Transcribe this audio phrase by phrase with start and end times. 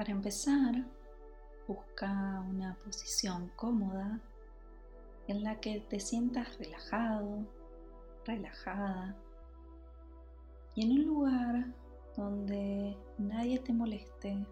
[0.00, 0.82] Para empezar,
[1.68, 4.18] busca una posición cómoda
[5.28, 7.44] en la que te sientas relajado,
[8.24, 9.14] relajada
[10.74, 11.74] y en un lugar
[12.16, 14.46] donde nadie te moleste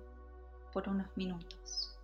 [0.70, 1.98] por unos minutos.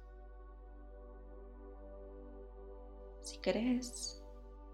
[3.20, 4.24] Si querés,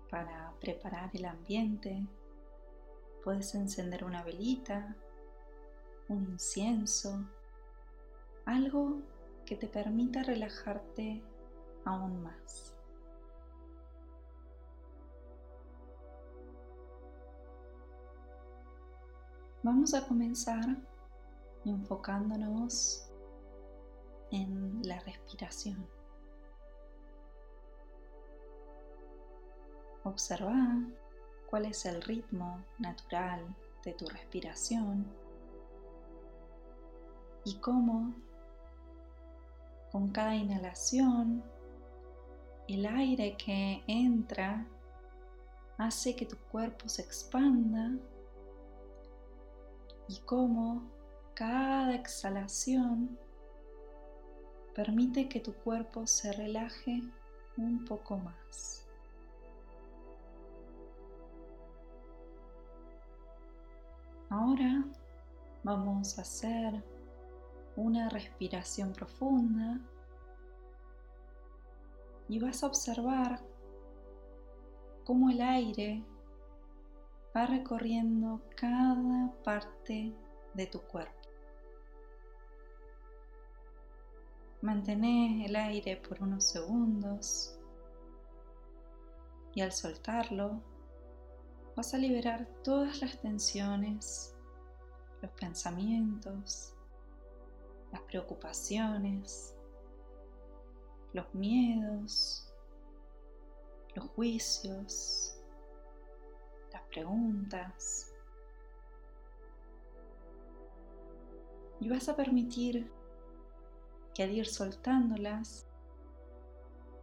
[0.08, 2.06] para preparar el ambiente,
[3.24, 4.94] puedes encender una velita,
[6.06, 7.26] un incienso,
[8.50, 9.00] algo
[9.46, 11.22] que te permita relajarte
[11.84, 12.76] aún más.
[19.62, 20.64] Vamos a comenzar
[21.64, 23.10] enfocándonos
[24.30, 25.86] en la respiración.
[30.04, 30.54] Observa
[31.50, 33.54] cuál es el ritmo natural
[33.84, 35.06] de tu respiración
[37.44, 38.14] y cómo
[39.90, 41.42] con cada inhalación
[42.68, 44.66] el aire que entra
[45.78, 47.92] hace que tu cuerpo se expanda
[50.08, 50.82] y cómo
[51.34, 53.18] cada exhalación
[54.74, 57.02] permite que tu cuerpo se relaje
[57.56, 58.86] un poco más.
[64.28, 64.84] Ahora
[65.64, 66.84] vamos a hacer
[67.80, 69.80] una respiración profunda
[72.28, 73.40] y vas a observar
[75.04, 76.04] cómo el aire
[77.34, 80.14] va recorriendo cada parte
[80.54, 81.14] de tu cuerpo.
[84.62, 87.58] Mantén el aire por unos segundos
[89.54, 90.60] y al soltarlo
[91.74, 94.36] vas a liberar todas las tensiones,
[95.22, 96.74] los pensamientos,
[97.92, 99.56] las preocupaciones,
[101.12, 102.52] los miedos,
[103.94, 105.40] los juicios,
[106.90, 108.12] preguntas.
[111.80, 112.90] Y vas a permitir
[114.14, 115.66] que al ir soltándolas,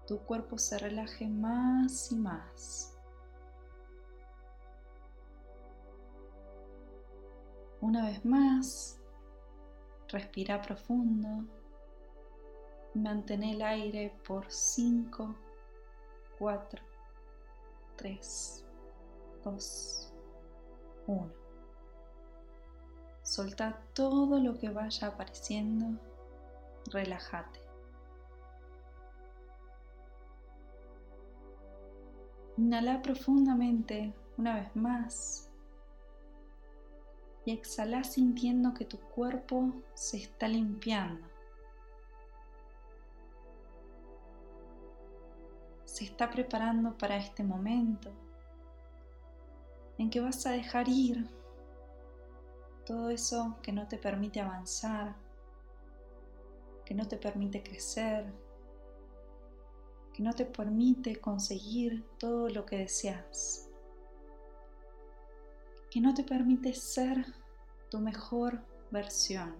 [0.05, 2.93] tu cuerpo se relaje más y más.
[7.81, 8.99] Una vez más,
[10.09, 11.45] respira profundo
[12.97, 15.35] mantén el aire por 5,
[16.39, 16.83] 4,
[17.95, 18.65] 3,
[19.43, 20.13] 2,
[21.07, 21.31] 1.
[23.21, 25.99] Solta todo lo que vaya apareciendo,
[26.91, 27.59] relájate.
[32.57, 35.46] Inhala profundamente una vez más
[37.47, 41.25] y exhala sintiendo que tu cuerpo se está limpiando.
[45.85, 48.11] Se está preparando para este momento
[49.97, 51.25] en que vas a dejar ir
[52.85, 55.15] todo eso que no te permite avanzar,
[56.83, 58.25] que no te permite crecer,
[60.13, 63.66] que no te permite conseguir todo lo que deseas,
[65.97, 67.25] que no te permite ser
[67.89, 69.55] tu mejor versión.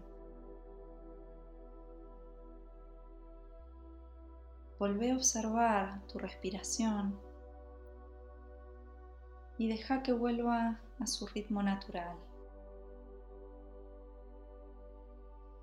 [4.78, 7.20] Volvé a observar tu respiración
[9.58, 12.16] y deja que vuelva a su ritmo natural.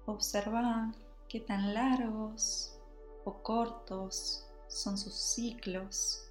[0.06, 0.92] Observa
[1.28, 2.80] qué tan largos
[3.24, 6.28] o cortos son sus ciclos.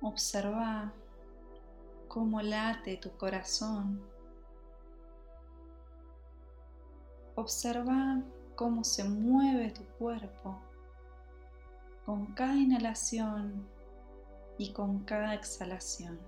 [0.00, 0.94] Observa
[2.16, 4.00] cómo late tu corazón.
[7.34, 8.22] Observa
[8.54, 10.58] cómo se mueve tu cuerpo
[12.06, 13.68] con cada inhalación
[14.56, 16.18] y con cada exhalación.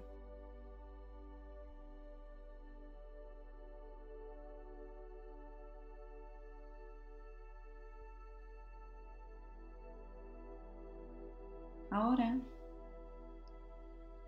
[11.90, 12.36] Ahora,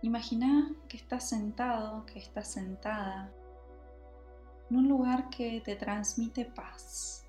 [0.03, 3.33] imagina que estás sentado, que estás sentada
[4.71, 7.27] en un lugar que te transmite paz,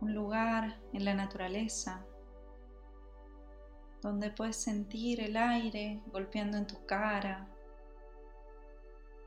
[0.00, 2.04] un lugar en la naturaleza
[4.02, 7.48] donde puedes sentir el aire golpeando en tu cara,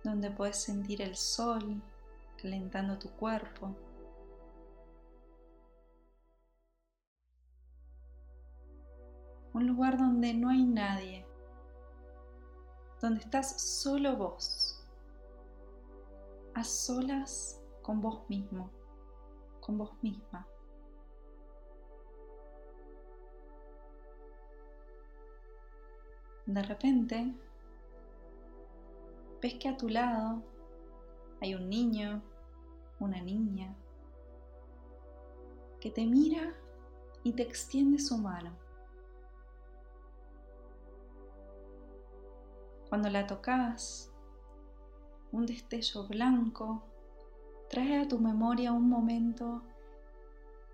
[0.03, 1.81] donde puedes sentir el sol
[2.41, 3.75] calentando tu cuerpo.
[9.53, 11.25] Un lugar donde no hay nadie,
[13.01, 14.83] donde estás solo vos,
[16.53, 18.69] a solas con vos mismo,
[19.61, 20.45] con vos misma.
[26.45, 27.33] De repente,
[29.41, 30.41] ves que a tu lado
[31.41, 32.21] hay un niño,
[32.99, 33.75] una niña,
[35.79, 36.53] que te mira
[37.23, 38.68] y te extiende su mano.
[42.89, 44.11] Cuando la tocas,
[45.31, 46.83] un destello blanco
[47.69, 49.61] trae a tu memoria un momento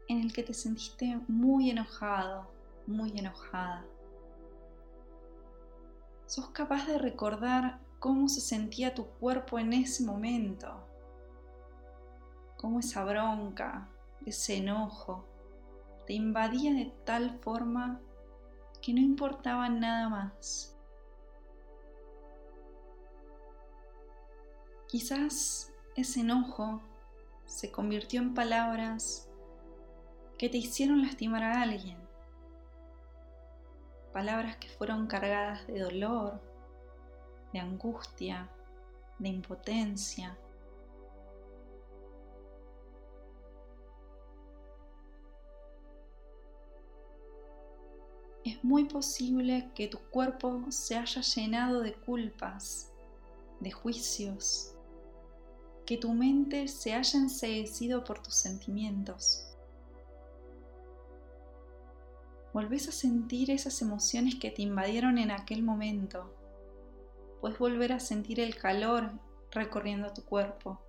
[0.08, 2.50] en el que te sentiste muy enojado,
[2.88, 3.86] muy enojada.
[6.26, 10.88] Sos capaz de recordar cómo se sentía tu cuerpo en ese momento,
[12.56, 13.90] cómo esa bronca,
[14.26, 15.26] ese enojo,
[16.08, 18.00] te invadía de tal forma
[18.82, 20.75] que no importaba nada más.
[24.88, 26.82] Quizás ese enojo
[27.46, 29.30] se convirtió en palabras
[30.38, 31.98] que te hicieron lastimar a alguien.
[34.14, 36.40] Palabras que fueron cargadas de dolor,
[37.52, 38.50] de angustia,
[39.18, 40.38] de impotencia.
[48.44, 52.92] Es muy posible que tu cuerpo se haya llenado de culpas,
[53.60, 54.75] de juicios,
[55.86, 59.46] que tu mente se haya enseguecido por tus sentimientos.
[62.54, 66.34] Volvés a sentir esas emociones que te invadieron en aquel momento.
[67.42, 69.12] Puedes volver a sentir el calor
[69.52, 70.80] recorriendo tu cuerpo,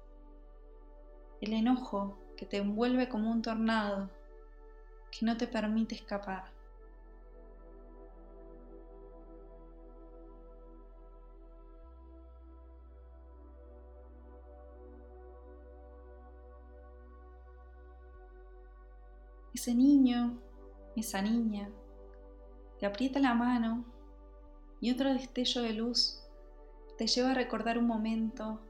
[1.41, 4.11] el enojo que te envuelve como un tornado
[5.11, 6.56] que no te permite escapar.
[19.67, 20.39] Ese niño,
[20.95, 21.69] esa niña,
[22.79, 23.85] te aprieta la mano
[24.81, 26.23] y otro destello de luz
[26.97, 28.61] te lleva a recordar un momento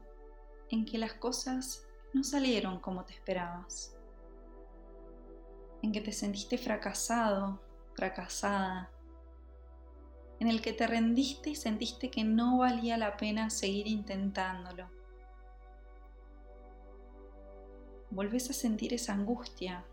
[0.71, 3.95] en que las cosas no salieron como te esperabas,
[5.83, 7.61] en que te sentiste fracasado,
[7.93, 8.89] fracasada,
[10.39, 14.89] en el que te rendiste y sentiste que no valía la pena seguir intentándolo.
[18.09, 19.85] Volvés a sentir esa angustia,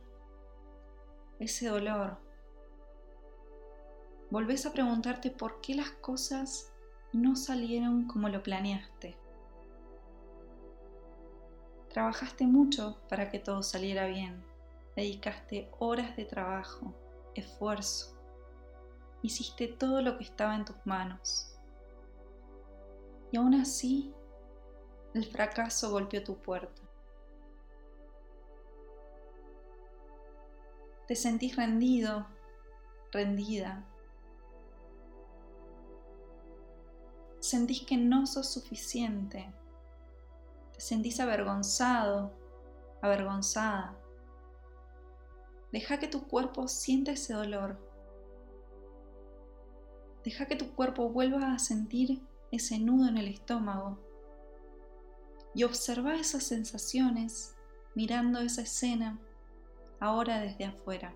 [1.38, 2.18] ese dolor.
[4.30, 6.72] Volvés a preguntarte por qué las cosas
[7.12, 9.16] no salieron como lo planeaste.
[11.88, 14.44] Trabajaste mucho para que todo saliera bien.
[14.96, 16.94] Dedicaste horas de trabajo,
[17.34, 18.16] esfuerzo.
[19.22, 21.56] Hiciste todo lo que estaba en tus manos.
[23.30, 24.12] Y aún así,
[25.14, 26.82] el fracaso golpeó tu puerta.
[31.06, 32.26] Te sentís rendido,
[33.12, 33.84] rendida.
[37.40, 39.52] Sentís que no sos suficiente.
[40.72, 42.32] Te sentís avergonzado,
[43.02, 43.98] avergonzada.
[45.72, 47.78] Deja que tu cuerpo sienta ese dolor.
[50.24, 53.98] Deja que tu cuerpo vuelva a sentir ese nudo en el estómago.
[55.54, 57.54] Y observa esas sensaciones
[57.94, 59.20] mirando esa escena
[60.04, 61.14] ahora desde afuera.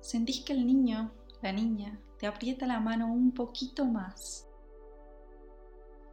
[0.00, 1.12] Sentís que el niño,
[1.42, 4.48] la niña, te aprieta la mano un poquito más.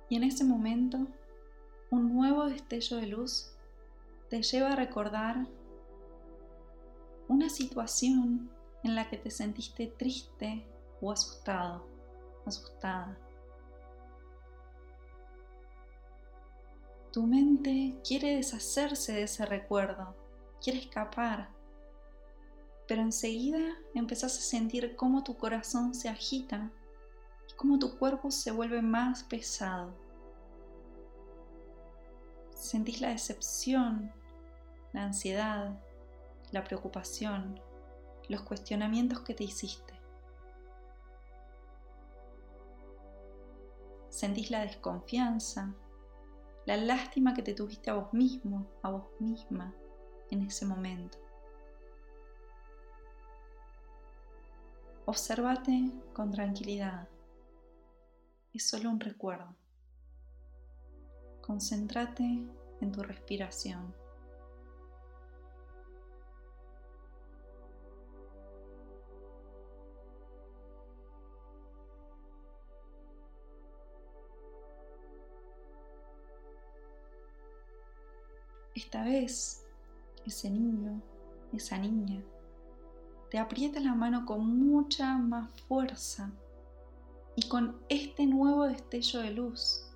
[0.09, 1.07] Y en ese momento,
[1.89, 3.55] un nuevo destello de luz
[4.29, 5.47] te lleva a recordar
[7.27, 8.51] una situación
[8.83, 10.65] en la que te sentiste triste
[11.01, 11.87] o asustado,
[12.45, 13.17] asustada.
[17.11, 20.15] Tu mente quiere deshacerse de ese recuerdo,
[20.61, 21.49] quiere escapar,
[22.87, 26.71] pero enseguida empezás a sentir cómo tu corazón se agita
[27.49, 29.93] y cómo tu cuerpo se vuelve más pesado.
[32.55, 34.11] Sentís la decepción,
[34.91, 35.79] la ansiedad,
[36.51, 37.59] la preocupación,
[38.29, 39.93] los cuestionamientos que te hiciste.
[44.09, 45.73] Sentís la desconfianza,
[46.65, 49.73] la lástima que te tuviste a vos mismo, a vos misma
[50.29, 51.17] en ese momento.
[55.05, 57.09] Observate con tranquilidad.
[58.53, 59.53] Es solo un recuerdo.
[61.41, 62.23] Concéntrate
[62.79, 63.93] en tu respiración.
[78.83, 79.65] Esta vez,
[80.25, 81.01] ese niño,
[81.53, 82.21] esa niña,
[83.31, 86.31] te aprieta la mano con mucha más fuerza
[87.35, 89.89] y con este nuevo destello de luz.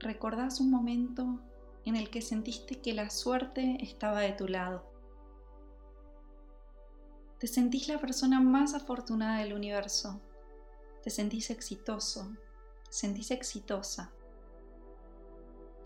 [0.00, 1.38] Recordás un momento
[1.84, 4.84] en el que sentiste que la suerte estaba de tu lado.
[7.38, 10.20] Te sentís la persona más afortunada del universo.
[11.02, 12.28] Te sentís exitoso.
[12.84, 14.12] Te sentís exitosa.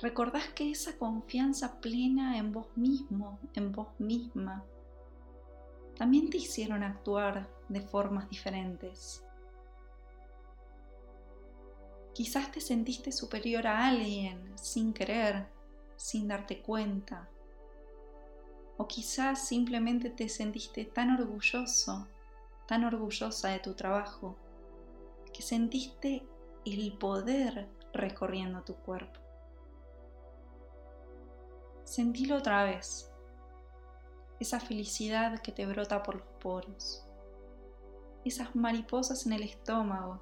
[0.00, 4.62] Recordás que esa confianza plena en vos mismo, en vos misma,
[5.96, 9.24] también te hicieron actuar de formas diferentes.
[12.12, 15.46] Quizás te sentiste superior a alguien sin querer,
[15.96, 17.30] sin darte cuenta.
[18.76, 22.06] O quizás simplemente te sentiste tan orgulloso,
[22.68, 24.36] tan orgullosa de tu trabajo,
[25.32, 26.26] que sentiste
[26.66, 29.25] el poder recorriendo tu cuerpo.
[31.86, 33.12] Sentilo otra vez,
[34.40, 37.06] esa felicidad que te brota por los poros,
[38.24, 40.20] esas mariposas en el estómago,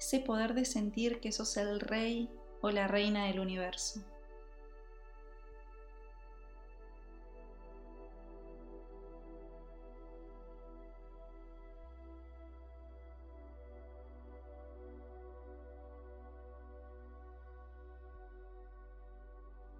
[0.00, 2.30] ese poder de sentir que sos el rey
[2.62, 4.00] o la reina del universo.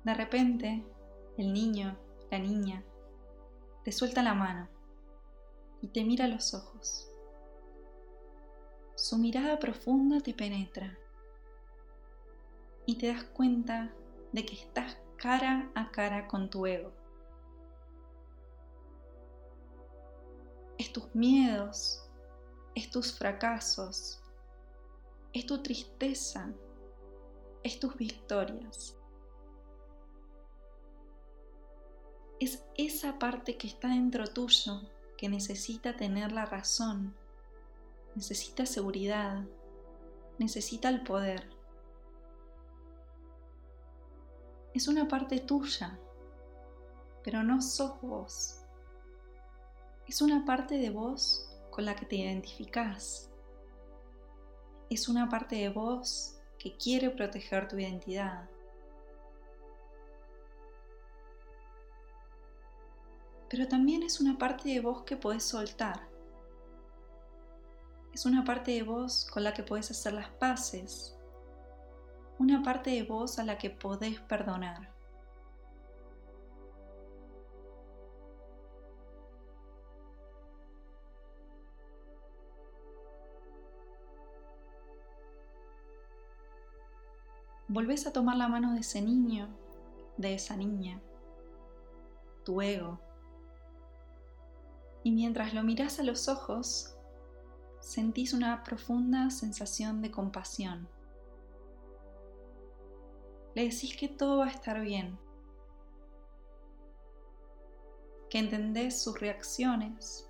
[0.05, 0.85] De repente,
[1.39, 1.97] el niño,
[2.31, 2.83] la niña,
[3.85, 4.69] te suelta la mano
[5.81, 7.09] y te mira a los ojos.
[8.97, 10.99] Su mirada profunda te penetra
[12.85, 13.93] y te das cuenta
[14.33, 16.93] de que estás cara a cara con tu ego.
[20.79, 22.09] Es tus miedos,
[22.75, 24.21] es tus fracasos,
[25.33, 26.53] es tu tristeza,
[27.63, 29.02] es tus victorias.
[32.43, 34.83] Es esa parte que está dentro tuyo
[35.17, 37.15] que necesita tener la razón,
[38.17, 39.45] necesita seguridad,
[40.39, 41.49] necesita el poder.
[44.75, 46.01] Es una parte tuya,
[47.23, 48.59] pero no sos vos.
[50.09, 53.31] Es una parte de vos con la que te identificás.
[54.91, 58.51] Es una parte de vos que quiere proteger tu identidad.
[63.53, 66.09] Pero también es una parte de vos que podés soltar.
[68.15, 71.15] Es una parte de vos con la que podés hacer las paces.
[72.39, 74.91] Una parte de vos a la que podés perdonar.
[87.69, 89.47] Volvés a tomar la mano de ese niño,
[90.17, 91.03] de esa niña,
[92.45, 93.12] tu ego,
[95.05, 96.95] y mientras lo miras a los ojos,
[97.81, 100.89] sentís una profunda sensación de compasión.
[103.55, 105.19] Le decís que todo va a estar bien,
[108.31, 110.29] que entendés sus reacciones,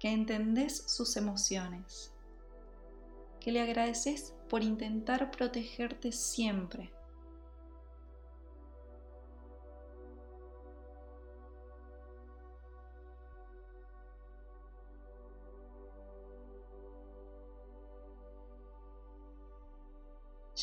[0.00, 2.12] que entendés sus emociones,
[3.40, 6.92] que le agradeces por intentar protegerte siempre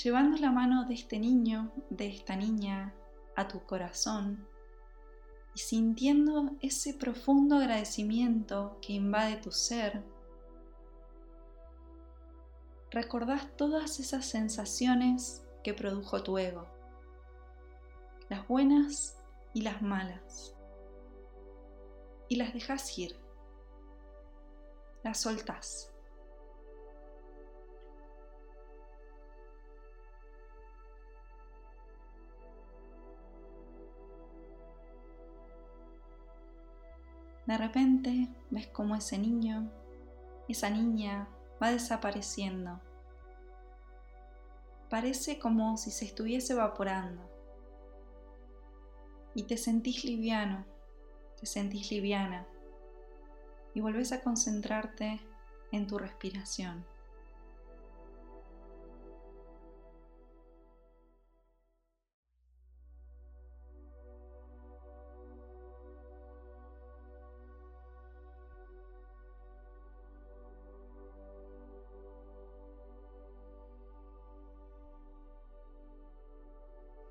[0.05, 2.93] llevando la mano de este niño, de esta niña,
[3.35, 4.47] a tu corazón
[5.55, 10.03] y sintiendo ese profundo agradecimiento que invade tu ser,
[12.91, 16.67] recordás todas esas sensaciones que produjo tu ego,
[18.29, 19.17] las buenas
[19.55, 20.55] y las malas,
[22.29, 23.17] y las dejas ir,
[25.03, 25.94] las soltás.
[37.45, 39.71] De repente ves cómo ese niño,
[40.47, 41.27] esa niña
[41.61, 42.81] va desapareciendo.
[44.89, 47.21] Parece como si se estuviese evaporando.
[49.35, 50.65] Y te sentís liviano,
[51.39, 52.47] te sentís liviana.
[53.73, 55.19] Y volvés a concentrarte
[55.71, 56.85] en tu respiración.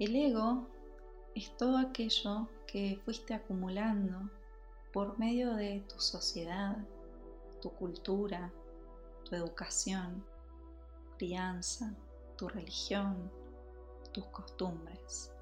[0.04, 0.66] El ego
[1.34, 4.30] es todo aquello que fuiste acumulando
[4.92, 6.76] por medio de tu sociedad,
[7.62, 8.52] tu cultura,
[9.24, 10.22] tu educación,
[11.16, 11.96] crianza,
[12.36, 13.32] tu religión,
[14.12, 15.32] tus costumbres.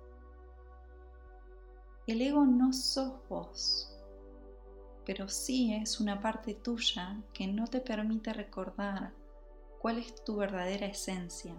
[2.06, 3.98] El ego no sos vos,
[5.04, 9.12] pero sí es una parte tuya que no te permite recordar
[9.80, 11.52] cuál es tu verdadera esencia.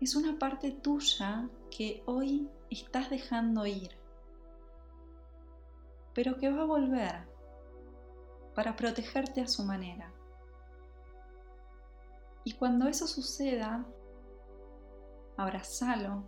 [0.00, 3.90] Es una parte tuya que hoy estás dejando ir,
[6.14, 7.26] pero que va a volver
[8.54, 10.12] para protegerte a su manera.
[12.44, 13.84] Y cuando eso suceda,
[15.36, 16.24] abrazalo,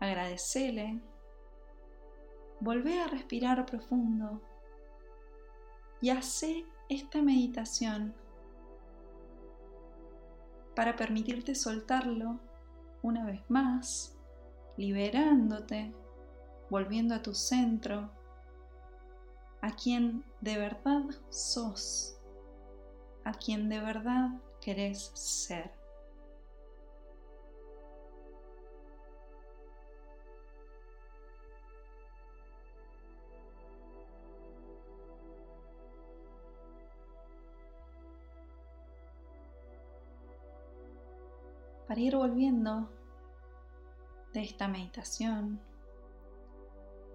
[0.00, 1.00] agradecele,
[2.60, 4.40] volvé a respirar profundo
[6.00, 8.14] y hace esta meditación
[10.78, 12.38] para permitirte soltarlo
[13.02, 14.16] una vez más,
[14.76, 15.92] liberándote,
[16.70, 18.12] volviendo a tu centro,
[19.60, 22.16] a quien de verdad sos,
[23.24, 24.28] a quien de verdad
[24.60, 25.72] querés ser.
[41.88, 42.86] Para ir volviendo
[44.34, 45.58] de esta meditación.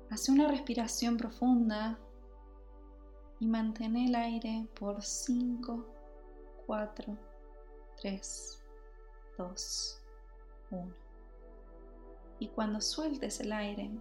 [0.09, 1.99] Hace una respiración profunda
[3.39, 5.85] y mantén el aire por 5,
[6.65, 7.17] 4,
[8.01, 8.63] 3,
[9.37, 10.01] 2,
[10.71, 10.93] 1.
[12.39, 13.91] Y cuando sueltes el aire,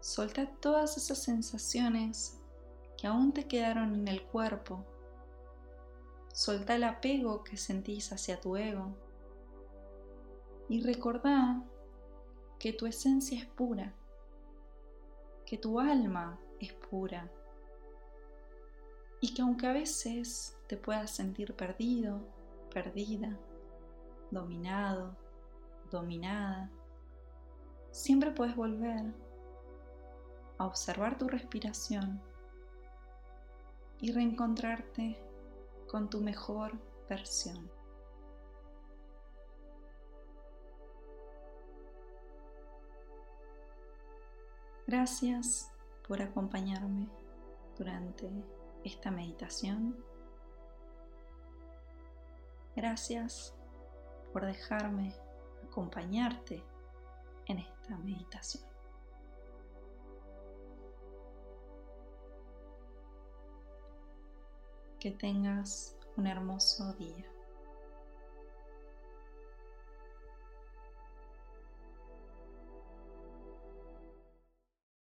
[0.00, 2.40] suelta todas esas sensaciones
[2.96, 4.86] que aún te quedaron en el cuerpo.
[6.32, 8.96] Suelta el apego que sentís hacia tu ego
[10.70, 11.60] y recordá
[12.60, 13.92] que tu esencia es pura,
[15.44, 17.28] que tu alma es pura
[19.20, 22.20] y que aunque a veces te puedas sentir perdido,
[22.72, 23.36] perdida,
[24.30, 25.16] dominado,
[25.90, 26.70] dominada,
[27.90, 29.12] siempre puedes volver
[30.56, 32.22] a observar tu respiración
[34.00, 35.20] y reencontrarte
[35.88, 36.78] con tu mejor
[37.08, 37.79] versión.
[44.90, 45.70] Gracias
[46.08, 47.08] por acompañarme
[47.78, 48.28] durante
[48.82, 50.04] esta meditación.
[52.74, 53.54] Gracias
[54.32, 55.14] por dejarme
[55.62, 56.64] acompañarte
[57.46, 58.64] en esta meditación.
[64.98, 67.30] Que tengas un hermoso día.